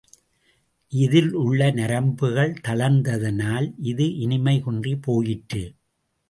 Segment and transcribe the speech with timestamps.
[0.93, 5.63] இதிலுள்ள நரம்புகள் தளர்ந்ததனால் இது இனிமை குன்றிப் போயிற்று.